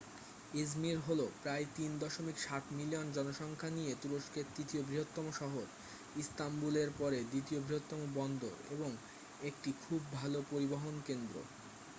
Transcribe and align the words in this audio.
Izmir 0.53 0.97
হলো 0.99 1.25
প্রায় 1.41 1.65
3.7 1.75 2.63
million 2.71 3.07
জনসংখ্যা 3.11 3.69
নিয়ে 3.69 3.93
তুরস্কের 4.01 4.45
তৃতীয় 4.55 4.81
বৃহত্তম 4.83 5.25
শহর 5.31 5.65
ইস্তাম্বুলের 6.15 6.89
পরে 6.97 7.19
দ্বিতীয় 7.23 7.59
বৃহত্তম 7.61 8.01
বন্দর 8.13 8.55
এবং 8.69 8.91
একটি 9.41 9.69
খুব 9.83 10.01
ভাল 10.13 10.33
পরিবহন 10.51 10.95
কেন্দ্র 11.07 11.35